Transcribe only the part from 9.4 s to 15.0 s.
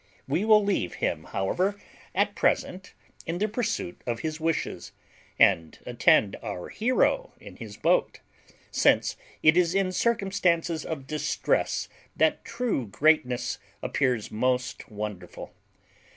it is in circumstances of distress that true greatness appears most